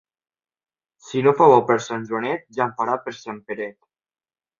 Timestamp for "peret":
3.51-3.79